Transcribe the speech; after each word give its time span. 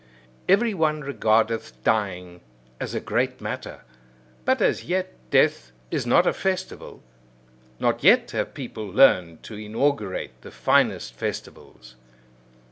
Every 0.49 0.73
one 0.73 1.01
regardeth 1.01 1.73
dying 1.83 2.41
as 2.79 2.95
a 2.95 2.99
great 2.99 3.39
matter: 3.39 3.81
but 4.45 4.59
as 4.59 4.83
yet 4.85 5.13
death 5.29 5.71
is 5.91 6.07
not 6.07 6.25
a 6.25 6.33
festival. 6.33 7.03
Not 7.79 8.03
yet 8.03 8.31
have 8.31 8.55
people 8.55 8.87
learned 8.87 9.43
to 9.43 9.53
inaugurate 9.53 10.41
the 10.41 10.49
finest 10.49 11.13
festivals. 11.13 11.97